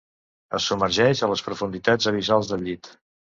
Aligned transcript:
Es 0.59 0.63
submergeix 0.71 1.21
a 1.21 1.29
les 1.33 1.43
profunditats 1.49 2.09
abissals 2.13 2.51
del 2.55 2.65
llit. 2.71 2.91